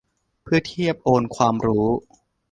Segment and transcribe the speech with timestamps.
[0.43, 1.87] เพื่อเทียบโอนความรู้